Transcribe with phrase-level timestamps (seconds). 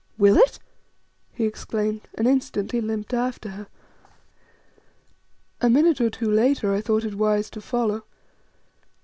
[0.17, 0.57] "Will it?"
[1.31, 3.67] he exclaimed, and instantly limped after her.
[5.61, 8.03] A minute or two later I thought it wise to follow.